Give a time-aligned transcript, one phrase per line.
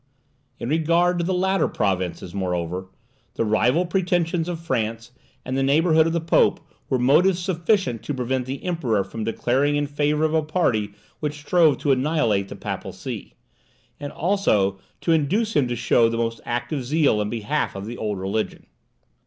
[0.57, 2.87] In regard to the latter provinces, moreover,
[3.35, 5.11] the rival pretensions of France,
[5.45, 9.75] and the neighbourhood of the Pope, were motives sufficient to prevent the Emperor from declaring
[9.75, 13.35] in favour of a party which strove to annihilate the papal see,
[13.99, 17.97] and also to induce him to show the most active zeal in behalf of the
[17.99, 18.65] old religion.